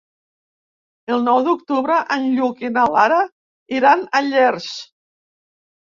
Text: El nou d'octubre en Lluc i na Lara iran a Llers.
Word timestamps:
El 1.15 1.19
nou 1.27 1.41
d'octubre 1.49 1.99
en 2.17 2.25
Lluc 2.37 2.65
i 2.65 2.71
na 2.79 2.87
Lara 2.97 3.19
iran 3.81 4.05
a 4.09 4.23
Llers. 4.31 4.71